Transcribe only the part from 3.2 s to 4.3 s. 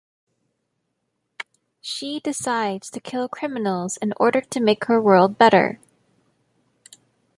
criminals in